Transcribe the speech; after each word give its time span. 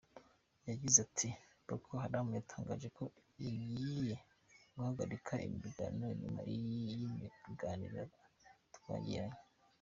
Yagize 0.69 0.97
ati 1.07 1.29
“Boko 1.67 1.89
Haram 2.01 2.27
yatangaje 2.37 2.87
ko 2.97 3.03
igiye 3.49 4.15
guhagarika 4.73 5.33
imirwano 5.47 6.05
nyuma 6.21 6.41
y’ibiganiro 6.53 7.99
twagiranye. 8.75 9.37